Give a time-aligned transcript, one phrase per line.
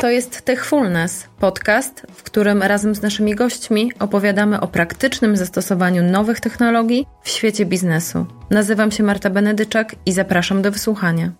[0.00, 6.40] To jest Techfulness, podcast, w którym razem z naszymi gośćmi opowiadamy o praktycznym zastosowaniu nowych
[6.40, 8.26] technologii w świecie biznesu.
[8.50, 11.32] Nazywam się Marta Benedyczak i zapraszam do wysłuchania.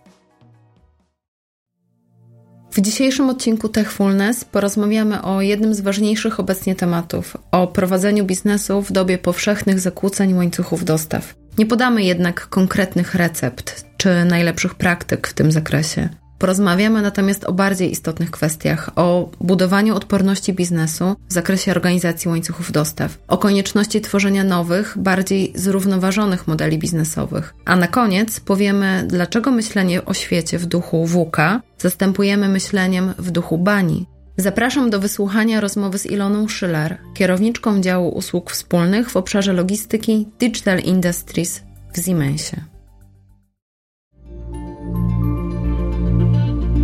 [2.70, 8.92] W dzisiejszym odcinku Techfulness porozmawiamy o jednym z ważniejszych obecnie tematów o prowadzeniu biznesu w
[8.92, 11.34] dobie powszechnych zakłóceń łańcuchów dostaw.
[11.58, 16.08] Nie podamy jednak konkretnych recept czy najlepszych praktyk w tym zakresie.
[16.40, 23.18] Porozmawiamy natomiast o bardziej istotnych kwestiach, o budowaniu odporności biznesu w zakresie organizacji łańcuchów dostaw,
[23.28, 27.54] o konieczności tworzenia nowych, bardziej zrównoważonych modeli biznesowych.
[27.64, 33.58] A na koniec powiemy, dlaczego myślenie o świecie w duchu WUKA zastępujemy myśleniem w duchu
[33.58, 34.06] bani.
[34.36, 40.78] Zapraszam do wysłuchania rozmowy z Iloną Schiller, kierowniczką działu usług wspólnych w obszarze logistyki Digital
[40.78, 41.62] Industries
[41.92, 42.69] w Siemensie.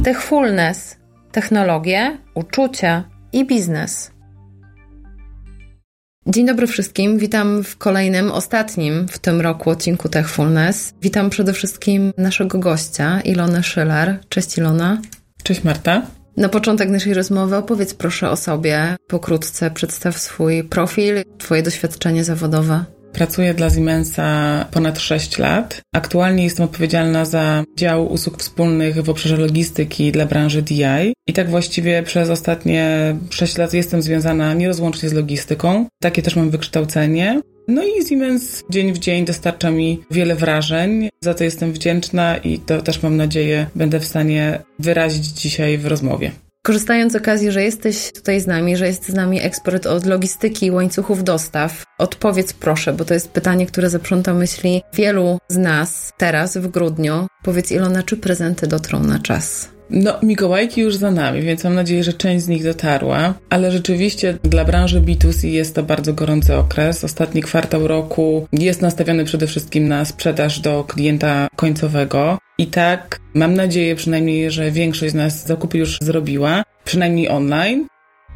[0.06, 0.96] Techfulness,
[1.32, 4.10] technologie, uczucia i biznes.
[6.26, 10.94] Dzień dobry wszystkim, witam w kolejnym, ostatnim w tym roku odcinku Techfulness.
[11.02, 14.18] Witam przede wszystkim naszego gościa, Ilonę Schiller.
[14.28, 15.02] Cześć Ilona.
[15.42, 16.02] Cześć Marta.
[16.36, 22.84] Na początek naszej rozmowy opowiedz proszę o sobie, pokrótce przedstaw swój profil, Twoje doświadczenie zawodowe.
[23.16, 25.80] Pracuję dla Siemensa ponad 6 lat.
[25.94, 31.12] Aktualnie jestem odpowiedzialna za dział usług wspólnych w obszarze logistyki dla branży DI.
[31.26, 35.86] I tak właściwie przez ostatnie 6 lat jestem związana nierozłącznie z logistyką.
[36.02, 37.40] Takie też mam wykształcenie.
[37.68, 41.08] No i Siemens dzień w dzień dostarcza mi wiele wrażeń.
[41.20, 45.86] Za to jestem wdzięczna i to też mam nadzieję będę w stanie wyrazić dzisiaj w
[45.86, 46.32] rozmowie.
[46.66, 50.66] Korzystając z okazji, że jesteś tutaj z nami, że jest z nami ekspert od logistyki
[50.66, 56.12] i łańcuchów dostaw, odpowiedz proszę, bo to jest pytanie, które zaprząta myśli wielu z nas
[56.18, 57.26] teraz w grudniu.
[57.42, 59.75] Powiedz Ilona, czy prezenty dotrą na czas?
[59.90, 64.38] No, Mikołajki już za nami, więc mam nadzieję, że część z nich dotarła, ale rzeczywiście
[64.42, 67.04] dla branży B2C jest to bardzo gorący okres.
[67.04, 72.38] Ostatni kwartał roku jest nastawiony przede wszystkim na sprzedaż do klienta końcowego.
[72.58, 77.86] I tak mam nadzieję przynajmniej, że większość z nas zakupy już zrobiła, przynajmniej online.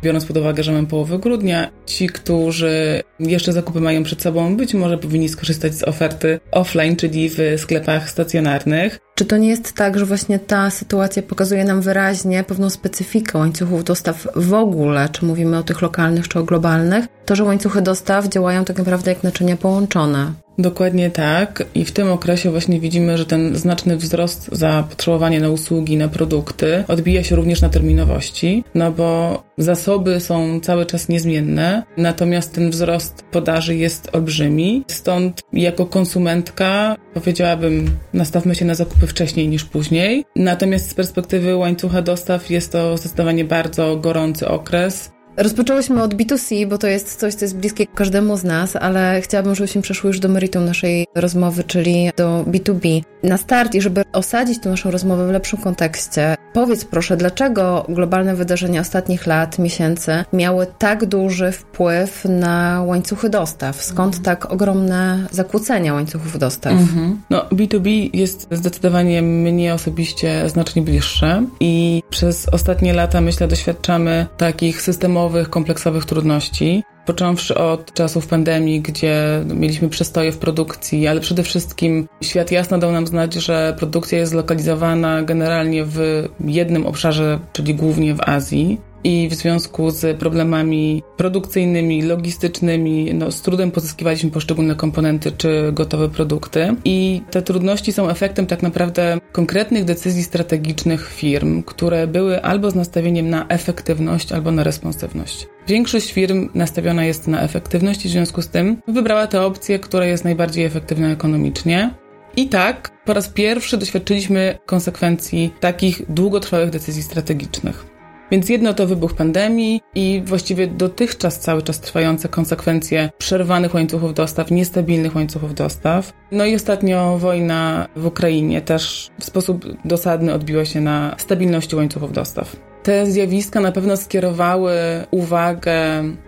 [0.02, 4.74] Biorąc pod uwagę, że mamy połowę grudnia, ci, którzy jeszcze zakupy mają przed sobą, być
[4.74, 8.98] może powinni skorzystać z oferty offline, czyli w sklepach stacjonarnych.
[9.20, 13.84] Czy to nie jest tak, że właśnie ta sytuacja pokazuje nam wyraźnie pewną specyfikę łańcuchów
[13.84, 17.06] dostaw w ogóle, czy mówimy o tych lokalnych, czy o globalnych?
[17.26, 20.32] To, że łańcuchy dostaw działają tak naprawdę jak naczynia połączone.
[20.58, 21.64] Dokładnie tak.
[21.74, 26.84] I w tym okresie właśnie widzimy, że ten znaczny wzrost zapotrzebowania na usługi, na produkty
[26.88, 33.24] odbija się również na terminowości, no bo zasoby są cały czas niezmienne, natomiast ten wzrost
[33.30, 34.84] podaży jest olbrzymi.
[34.86, 40.24] Stąd jako konsumentka powiedziałabym, nastawmy się na zakupy wcześniej niż później.
[40.36, 45.12] Natomiast z perspektywy łańcucha dostaw jest to zdecydowanie bardzo gorący okres.
[45.40, 49.54] Rozpoczęłyśmy od B2C, bo to jest coś, co jest bliskie każdemu z nas, ale chciałabym,
[49.54, 53.02] żebyśmy przeszły już do meritum naszej rozmowy, czyli do B2B.
[53.22, 58.34] Na start i żeby osadzić tę naszą rozmowę w lepszym kontekście, powiedz proszę, dlaczego globalne
[58.34, 63.82] wydarzenia ostatnich lat, miesięcy miały tak duży wpływ na łańcuchy dostaw?
[63.82, 64.24] Skąd mhm.
[64.24, 66.72] tak ogromne zakłócenia łańcuchów dostaw?
[66.72, 67.20] Mhm.
[67.30, 74.82] No, B2B jest zdecydowanie mnie osobiście znacznie bliższe i przez ostatnie lata, myślę, doświadczamy takich
[74.82, 82.08] systemowych kompleksowych trudności, począwszy od czasów pandemii, gdzie mieliśmy przestoje w produkcji, ale przede wszystkim
[82.22, 88.14] świat jasno dał nam znać, że produkcja jest zlokalizowana generalnie w jednym obszarze, czyli głównie
[88.14, 95.32] w Azji i w związku z problemami produkcyjnymi, logistycznymi, no, z trudem pozyskiwaliśmy poszczególne komponenty
[95.32, 96.74] czy gotowe produkty.
[96.84, 102.74] I te trudności są efektem tak naprawdę konkretnych decyzji strategicznych firm, które były albo z
[102.74, 105.46] nastawieniem na efektywność, albo na responsywność.
[105.68, 110.06] Większość firm nastawiona jest na efektywność i w związku z tym wybrała tę opcję, która
[110.06, 111.94] jest najbardziej efektywna ekonomicznie.
[112.36, 117.99] I tak po raz pierwszy doświadczyliśmy konsekwencji takich długotrwałych decyzji strategicznych.
[118.30, 124.50] Więc jedno to wybuch pandemii i właściwie dotychczas cały czas trwające konsekwencje przerwanych łańcuchów dostaw,
[124.50, 126.12] niestabilnych łańcuchów dostaw.
[126.32, 132.12] No i ostatnio wojna w Ukrainie też w sposób dosadny odbiła się na stabilności łańcuchów
[132.12, 132.69] dostaw.
[132.82, 134.72] Te zjawiska na pewno skierowały
[135.10, 135.78] uwagę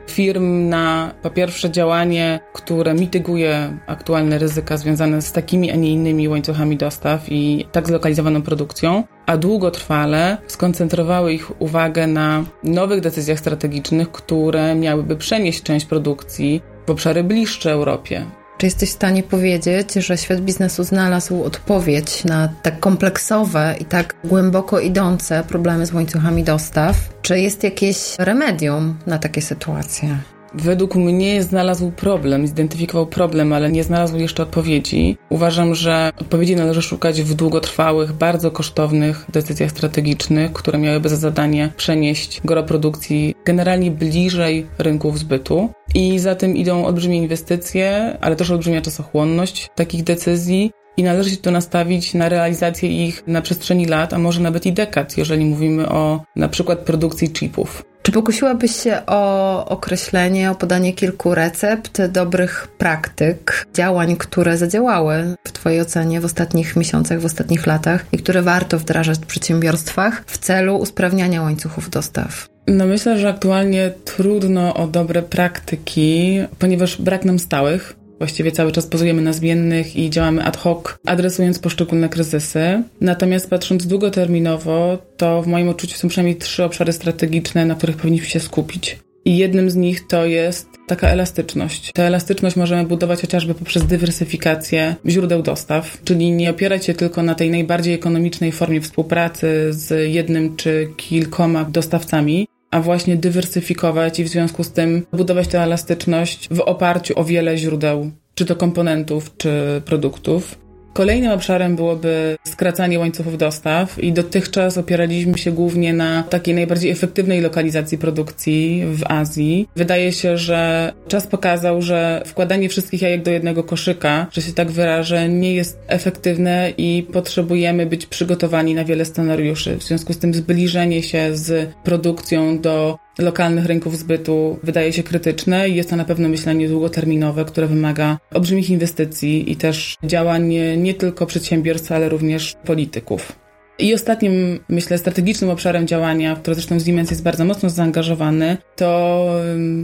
[0.07, 6.29] firm na po pierwsze działanie, które mityguje aktualne ryzyka związane z takimi, a nie innymi
[6.29, 14.13] łańcuchami dostaw i tak zlokalizowaną produkcją, a długotrwale skoncentrowały ich uwagę na nowych decyzjach strategicznych,
[14.13, 18.27] które miałyby przenieść część produkcji w obszary bliższe Europie,
[18.63, 24.15] Czy jesteś w stanie powiedzieć, że świat biznesu znalazł odpowiedź na tak kompleksowe i tak
[24.25, 26.97] głęboko idące problemy z łańcuchami dostaw?
[27.23, 30.19] Czy jest jakieś remedium na takie sytuacje?
[30.55, 35.17] Według mnie znalazł problem, zidentyfikował problem, ale nie znalazł jeszcze odpowiedzi.
[35.29, 41.73] Uważam, że odpowiedzi należy szukać w długotrwałych, bardzo kosztownych decyzjach strategicznych, które miałyby za zadanie
[41.77, 45.71] przenieść goro produkcji generalnie bliżej rynków zbytu.
[45.95, 50.71] I za tym idą olbrzymie inwestycje, ale też olbrzymia czasochłonność takich decyzji.
[50.97, 54.73] I należy się to nastawić na realizację ich na przestrzeni lat, a może nawet i
[54.73, 57.92] dekad, jeżeli mówimy o na przykład produkcji chipów.
[58.03, 65.53] Czy pokusiłabyś się o określenie, o podanie kilku recept, dobrych praktyk, działań, które zadziałały w
[65.53, 70.39] Twojej ocenie w ostatnich miesiącach, w ostatnich latach i które warto wdrażać w przedsiębiorstwach w
[70.39, 72.49] celu usprawniania łańcuchów dostaw?
[72.67, 78.87] No myślę, że aktualnie trudno o dobre praktyki, ponieważ brak nam stałych Właściwie cały czas
[78.87, 82.83] pozujemy na zmiennych i działamy ad hoc, adresując poszczególne kryzysy.
[83.01, 88.27] Natomiast patrząc długoterminowo, to w moim odczuciu są przynajmniej trzy obszary strategiczne, na których powinniśmy
[88.27, 88.99] się skupić.
[89.25, 91.93] I jednym z nich to jest taka elastyczność.
[91.93, 97.35] Tę elastyczność możemy budować chociażby poprzez dywersyfikację źródeł dostaw, czyli nie opierać się tylko na
[97.35, 104.29] tej najbardziej ekonomicznej formie współpracy z jednym czy kilkoma dostawcami, a właśnie dywersyfikować i w
[104.29, 109.83] związku z tym budować tę elastyczność w oparciu o wiele źródeł, czy to komponentów, czy
[109.85, 110.62] produktów.
[110.93, 117.41] Kolejnym obszarem byłoby skracanie łańcuchów dostaw i dotychczas opieraliśmy się głównie na takiej najbardziej efektywnej
[117.41, 119.69] lokalizacji produkcji w Azji.
[119.77, 124.71] Wydaje się, że czas pokazał, że wkładanie wszystkich jajek do jednego koszyka, że się tak
[124.71, 129.77] wyrażę, nie jest efektywne i potrzebujemy być przygotowani na wiele scenariuszy.
[129.77, 135.69] W związku z tym zbliżenie się z produkcją do lokalnych rynków zbytu wydaje się krytyczne
[135.69, 140.95] i jest to na pewno myślenie długoterminowe, które wymaga olbrzymich inwestycji i też działań nie
[140.95, 143.42] tylko przedsiębiorstw, ale również polityków.
[143.79, 149.31] I ostatnim, myślę, strategicznym obszarem działania, w który zresztą Siemens jest bardzo mocno zaangażowany, to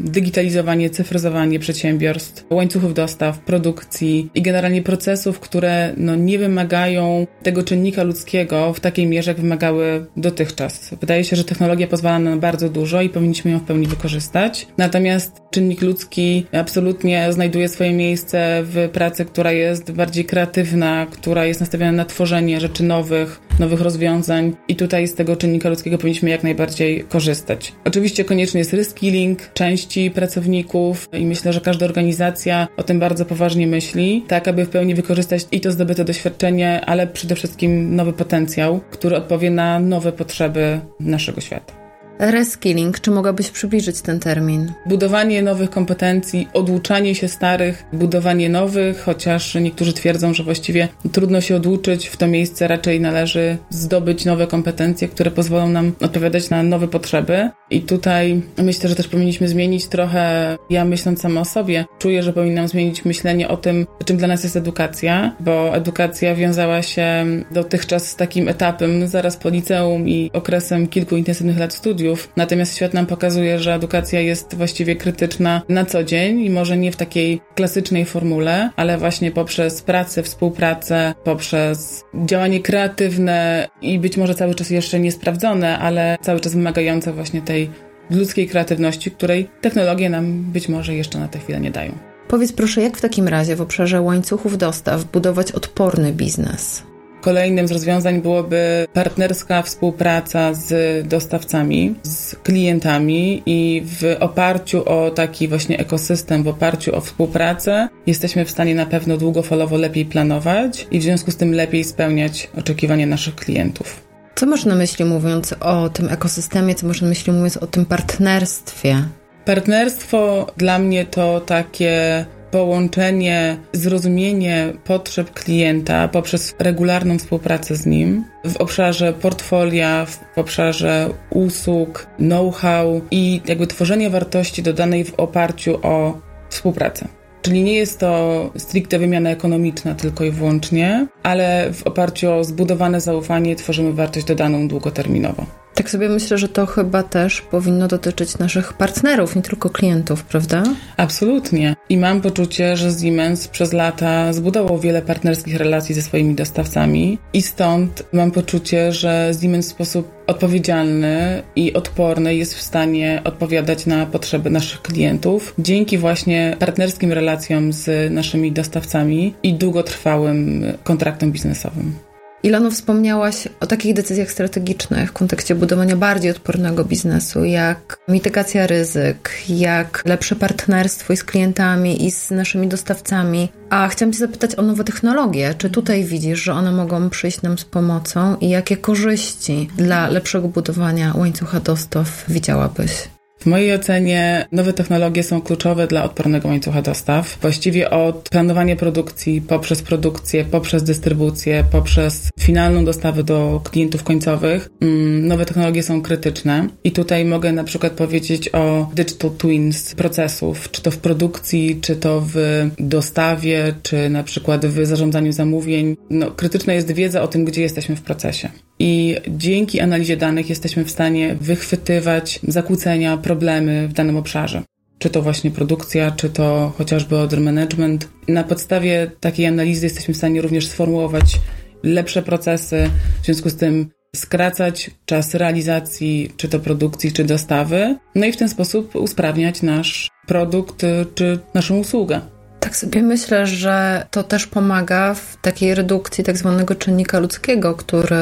[0.04, 8.02] digitalizowanie, cyfryzowanie przedsiębiorstw, łańcuchów dostaw, produkcji i generalnie procesów, które no, nie wymagają tego czynnika
[8.02, 10.94] ludzkiego w takiej mierze, jak wymagały dotychczas.
[11.00, 14.66] Wydaje się, że technologia pozwala na bardzo dużo i powinniśmy ją w pełni wykorzystać.
[14.78, 21.60] Natomiast czynnik ludzki absolutnie znajduje swoje miejsce w pracy, która jest bardziej kreatywna, która jest
[21.60, 26.42] nastawiona na tworzenie rzeczy nowych, nowych rozwiązań i tutaj z tego czynnika ludzkiego powinniśmy jak
[26.42, 27.72] najbardziej korzystać.
[27.84, 33.66] Oczywiście konieczny jest reskilling części pracowników i myślę, że każda organizacja o tym bardzo poważnie
[33.66, 38.80] myśli, tak aby w pełni wykorzystać i to zdobyte doświadczenie, ale przede wszystkim nowy potencjał,
[38.90, 41.77] który odpowie na nowe potrzeby naszego świata.
[42.18, 44.72] Reskilling, czy mogłabyś przybliżyć ten termin?
[44.86, 51.56] Budowanie nowych kompetencji, oduczanie się starych, budowanie nowych, chociaż niektórzy twierdzą, że właściwie trudno się
[51.56, 56.88] oduczyć, w to miejsce raczej należy zdobyć nowe kompetencje, które pozwolą nam odpowiadać na nowe
[56.88, 57.50] potrzeby.
[57.70, 62.32] I tutaj myślę, że też powinniśmy zmienić trochę, ja myśląc sama o sobie, czuję, że
[62.32, 68.06] powinnam zmienić myślenie o tym, czym dla nas jest edukacja, bo edukacja wiązała się dotychczas
[68.06, 72.32] z takim etapem zaraz po liceum i okresem kilku intensywnych lat studiów, studiów.
[72.36, 76.92] Natomiast świat nam pokazuje, że edukacja jest właściwie krytyczna na co dzień i może nie
[76.92, 84.34] w takiej klasycznej formule, ale właśnie poprzez pracę, współpracę, poprzez działanie kreatywne i być może
[84.34, 87.70] cały czas jeszcze niesprawdzone, ale cały czas wymagające właśnie tej
[88.10, 91.92] ludzkiej kreatywności, której technologie nam być może jeszcze na tę chwilę nie dają.
[92.28, 96.87] Powiedz proszę, jak w takim razie w obszarze łańcuchów dostaw budować odporny biznes?
[97.20, 105.48] Kolejnym z rozwiązań byłoby partnerska współpraca z dostawcami, z klientami i w oparciu o taki
[105.48, 110.98] właśnie ekosystem, w oparciu o współpracę jesteśmy w stanie na pewno długofalowo lepiej planować i
[110.98, 114.08] w związku z tym lepiej spełniać oczekiwania naszych klientów.
[114.34, 117.86] Co masz na myśli mówiąc o tym ekosystemie, co masz na myśli mówiąc o tym
[117.86, 119.04] partnerstwie?
[119.44, 128.56] Partnerstwo dla mnie to takie połączenie, zrozumienie potrzeb klienta poprzez regularną współpracę z nim w
[128.56, 136.18] obszarze portfolia, w obszarze usług, know-how i jakby tworzenie wartości dodanej w oparciu o
[136.50, 137.08] współpracę.
[137.42, 143.00] Czyli nie jest to stricte wymiana ekonomiczna tylko i wyłącznie, ale w oparciu o zbudowane
[143.00, 145.46] zaufanie tworzymy wartość dodaną długoterminowo.
[145.78, 150.62] Tak sobie myślę, że to chyba też powinno dotyczyć naszych partnerów, nie tylko klientów, prawda?
[150.96, 151.76] Absolutnie.
[151.88, 157.42] I mam poczucie, że Siemens przez lata zbudował wiele partnerskich relacji ze swoimi dostawcami i
[157.42, 164.06] stąd mam poczucie, że Siemens w sposób odpowiedzialny i odporny jest w stanie odpowiadać na
[164.06, 172.07] potrzeby naszych klientów dzięki właśnie partnerskim relacjom z naszymi dostawcami i długotrwałym kontraktom biznesowym.
[172.42, 179.30] Ilonu, wspomniałaś o takich decyzjach strategicznych w kontekście budowania bardziej odpornego biznesu, jak mitygacja ryzyk,
[179.48, 183.48] jak lepsze partnerstwo i z klientami, i z naszymi dostawcami.
[183.70, 185.54] A chciałam Cię zapytać o nowe technologie.
[185.58, 190.48] Czy tutaj widzisz, że one mogą przyjść nam z pomocą i jakie korzyści dla lepszego
[190.48, 193.17] budowania łańcucha dostaw widziałabyś?
[193.38, 197.38] W mojej ocenie nowe technologie są kluczowe dla odpornego łańcucha dostaw.
[197.40, 205.26] Właściwie od planowania produkcji, poprzez produkcję, poprzez dystrybucję, poprzez finalną dostawę do klientów końcowych, mm,
[205.26, 206.68] nowe technologie są krytyczne.
[206.84, 211.96] I tutaj mogę na przykład powiedzieć o digital twins procesów, czy to w produkcji, czy
[211.96, 212.36] to w
[212.78, 215.96] dostawie, czy na przykład w zarządzaniu zamówień.
[216.10, 218.48] No, krytyczna jest wiedza o tym, gdzie jesteśmy w procesie.
[218.78, 224.62] I dzięki analizie danych jesteśmy w stanie wychwytywać zakłócenia, problemy w danym obszarze.
[224.98, 228.08] Czy to właśnie produkcja, czy to chociażby order management.
[228.28, 231.40] Na podstawie takiej analizy jesteśmy w stanie również sformułować
[231.82, 232.90] lepsze procesy,
[233.22, 238.36] w związku z tym skracać czas realizacji, czy to produkcji, czy dostawy, no i w
[238.36, 240.82] ten sposób usprawniać nasz produkt,
[241.14, 242.20] czy naszą usługę.
[242.60, 248.16] Tak sobie myślę, że to też pomaga w takiej redukcji tak zwanego czynnika ludzkiego, który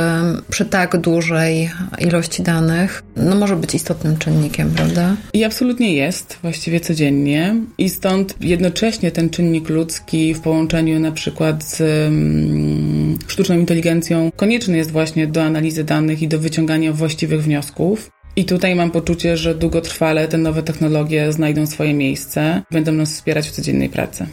[0.51, 5.17] przy tak dużej ilości danych no może być istotnym czynnikiem, prawda?
[5.33, 7.55] I absolutnie jest, właściwie codziennie.
[7.79, 14.77] I stąd jednocześnie ten czynnik ludzki w połączeniu na przykład z um, sztuczną inteligencją konieczny
[14.77, 18.11] jest właśnie do analizy danych i do wyciągania właściwych wniosków.
[18.37, 23.49] I tutaj mam poczucie, że długotrwale te nowe technologie znajdą swoje miejsce, będą nas wspierać
[23.49, 24.27] w codziennej pracy.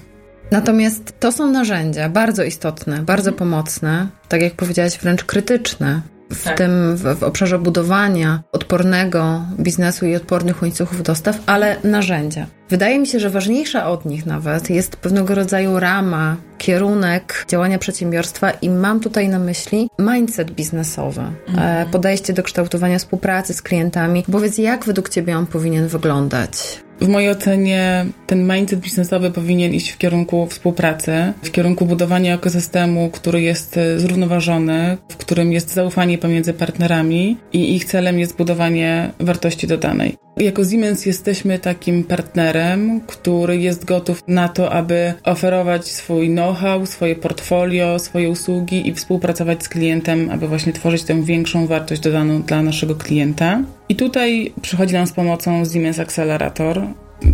[0.52, 6.02] Natomiast to są narzędzia bardzo istotne, bardzo pomocne, tak jak powiedziałaś, wręcz krytyczne
[6.34, 6.58] w tak.
[6.58, 12.46] tym w, w, obszarze budowania odpornego biznesu i odpornych łańcuchów dostaw, ale narzędzia.
[12.70, 18.52] Wydaje mi się, że ważniejsza od nich nawet jest pewnego rodzaju rama, kierunek działania przedsiębiorstwa
[18.52, 21.90] i mam tutaj na myśli mindset biznesowy, mhm.
[21.90, 24.24] podejście do kształtowania współpracy z klientami.
[24.32, 26.83] Powiedz, jak według Ciebie on powinien wyglądać?
[27.02, 33.10] W mojej ocenie ten mindset biznesowy powinien iść w kierunku współpracy, w kierunku budowania ekosystemu,
[33.10, 39.12] który jest e, zrównoważony, w którym jest zaufanie pomiędzy partnerami i ich celem jest budowanie
[39.20, 40.23] wartości dodanej.
[40.38, 47.16] Jako Siemens jesteśmy takim partnerem, który jest gotów na to, aby oferować swój know-how, swoje
[47.16, 52.62] portfolio, swoje usługi i współpracować z klientem, aby właśnie tworzyć tę większą wartość dodaną dla
[52.62, 53.62] naszego klienta.
[53.90, 56.82] I tutaj przychodzi nam z pomocą Siemens Accelerator,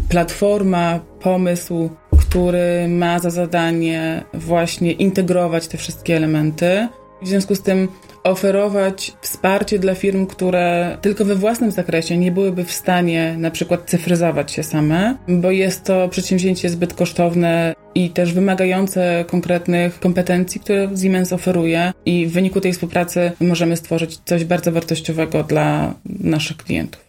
[0.09, 1.89] platforma, pomysł,
[2.19, 6.87] który ma za zadanie właśnie integrować te wszystkie elementy.
[7.21, 7.87] W związku z tym
[8.23, 13.89] oferować wsparcie dla firm, które tylko we własnym zakresie nie byłyby w stanie na przykład
[13.89, 20.89] cyfryzować się same, bo jest to przedsięwzięcie zbyt kosztowne i też wymagające konkretnych kompetencji, które
[21.01, 27.05] Siemens oferuje i w wyniku tej współpracy możemy stworzyć coś bardzo wartościowego dla naszych klientów.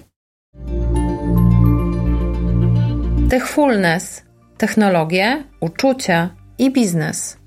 [3.31, 4.23] Techfulness,
[4.59, 7.40] technologie, uczucia i biznes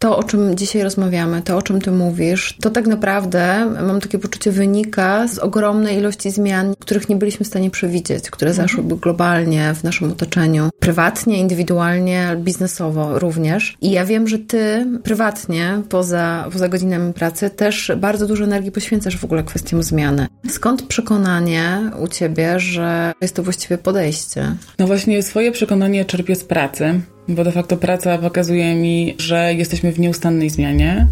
[0.00, 4.18] to, o czym dzisiaj rozmawiamy, to, o czym ty mówisz, to tak naprawdę, mam takie
[4.18, 8.68] poczucie, wynika z ogromnej ilości zmian, których nie byliśmy w stanie przewidzieć, które mhm.
[8.68, 13.76] zaszłyby globalnie w naszym otoczeniu, prywatnie, indywidualnie, biznesowo również.
[13.80, 19.16] I ja wiem, że ty prywatnie, poza, poza godzinami pracy, też bardzo dużo energii poświęcasz
[19.16, 20.26] w ogóle kwestiom zmiany.
[20.48, 24.54] Skąd przekonanie u ciebie, że jest to właściwie podejście?
[24.78, 29.92] No właśnie, swoje przekonanie czerpię z pracy bo de facto praca pokazuje mi, że jesteśmy
[29.92, 31.06] w nieustannej zmianie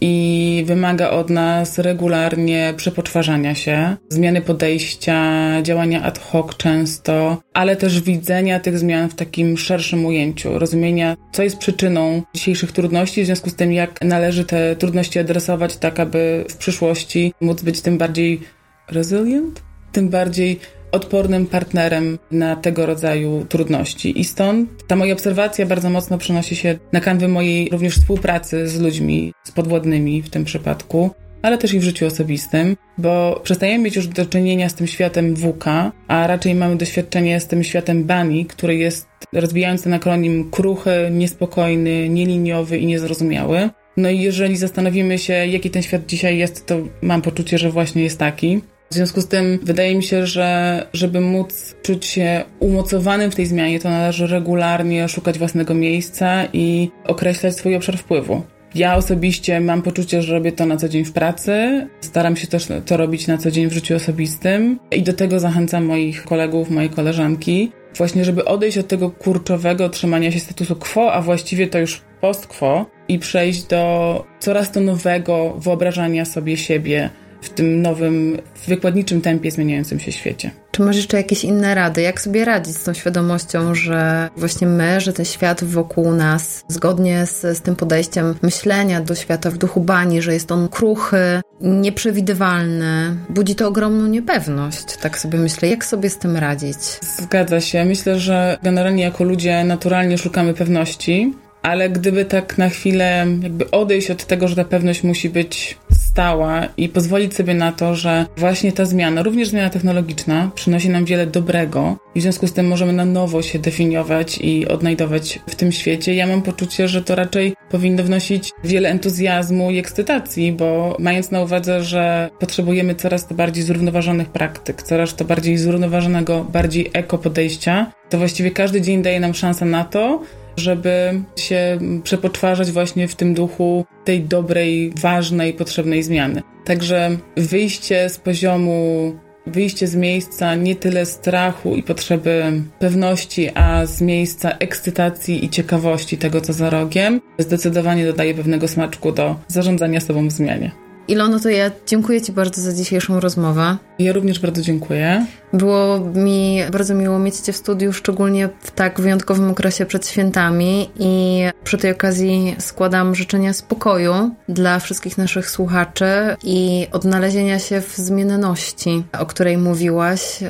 [0.00, 5.22] i wymaga od nas regularnie przepoczwarzania się, zmiany podejścia,
[5.62, 11.42] działania ad hoc często, ale też widzenia tych zmian w takim szerszym ujęciu, rozumienia, co
[11.42, 16.44] jest przyczyną dzisiejszych trudności, w związku z tym, jak należy te trudności adresować tak, aby
[16.50, 18.40] w przyszłości móc być tym bardziej
[18.88, 20.60] resilient, tym bardziej
[20.92, 24.20] odpornym partnerem na tego rodzaju trudności.
[24.20, 28.80] I stąd ta moja obserwacja bardzo mocno przenosi się na kanwy mojej również współpracy z
[28.80, 31.10] ludźmi, z podwładnymi w tym przypadku,
[31.42, 35.36] ale też i w życiu osobistym, bo przestajemy mieć już do czynienia z tym światem
[35.36, 35.64] WK,
[36.08, 42.08] a raczej mamy doświadczenie z tym światem BANI, który jest, rozwijając ten akronim, kruchy, niespokojny,
[42.08, 43.70] nieliniowy i niezrozumiały.
[43.96, 48.02] No i jeżeli zastanowimy się, jaki ten świat dzisiaj jest, to mam poczucie, że właśnie
[48.02, 48.60] jest taki.
[48.92, 53.46] W związku z tym wydaje mi się, że żeby móc czuć się umocowanym w tej
[53.46, 58.42] zmianie, to należy regularnie szukać własnego miejsca i określać swój obszar wpływu.
[58.74, 61.86] Ja osobiście mam poczucie, że robię to na co dzień w pracy.
[62.00, 65.84] Staram się też to robić na co dzień w życiu osobistym i do tego zachęcam
[65.84, 67.72] moich kolegów, moje koleżanki.
[67.96, 72.46] Właśnie, żeby odejść od tego kurczowego trzymania się statusu quo, a właściwie to już post
[72.46, 77.10] quo i przejść do coraz to nowego wyobrażania sobie siebie
[77.42, 80.50] w tym nowym, wykładniczym tempie zmieniającym się świecie.
[80.70, 82.02] Czy masz jeszcze jakieś inne rady?
[82.02, 87.26] Jak sobie radzić z tą świadomością, że właśnie my, że ten świat wokół nas, zgodnie
[87.26, 93.16] z, z tym podejściem myślenia do świata w duchu bani, że jest on kruchy, nieprzewidywalny,
[93.28, 94.96] budzi to ogromną niepewność.
[95.02, 96.78] Tak sobie myślę, jak sobie z tym radzić?
[97.18, 97.84] Zgadza się.
[97.84, 104.10] Myślę, że generalnie jako ludzie naturalnie szukamy pewności, ale gdyby tak na chwilę jakby odejść
[104.10, 105.78] od tego, że ta pewność musi być
[106.12, 111.04] stała i pozwolić sobie na to, że właśnie ta zmiana, również zmiana technologiczna, przynosi nam
[111.04, 115.54] wiele dobrego i w związku z tym możemy na nowo się definiować i odnajdować w
[115.54, 116.14] tym świecie.
[116.14, 121.40] Ja mam poczucie, że to raczej powinno wnosić wiele entuzjazmu i ekscytacji, bo mając na
[121.40, 127.92] uwadze, że potrzebujemy coraz to bardziej zrównoważonych praktyk, coraz to bardziej zrównoważonego, bardziej eko podejścia,
[128.10, 130.22] to właściwie każdy dzień daje nam szansę na to,
[130.56, 136.42] żeby się przepoczwarzać właśnie w tym duchu tej dobrej, ważnej, potrzebnej zmiany.
[136.64, 139.12] Także wyjście z poziomu,
[139.46, 146.18] wyjście z miejsca nie tyle strachu i potrzeby pewności, a z miejsca ekscytacji i ciekawości
[146.18, 150.70] tego, co za rogiem, zdecydowanie dodaje pewnego smaczku do zarządzania sobą w zmianie.
[151.08, 153.76] Ilono, to ja dziękuję Ci bardzo za dzisiejszą rozmowę.
[153.98, 155.26] Ja również bardzo dziękuję.
[155.52, 160.90] Było mi bardzo miło mieć Cię w studiu, szczególnie w tak wyjątkowym okresie przed świętami
[160.98, 166.06] i przy tej okazji składam życzenia spokoju dla wszystkich naszych słuchaczy
[166.44, 170.40] i odnalezienia się w zmienności, o której mówiłaś.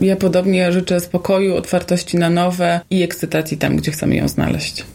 [0.00, 4.86] Ja podobnie życzę spokoju, otwartości na nowe i ekscytacji tam, gdzie chcemy ją znaleźć.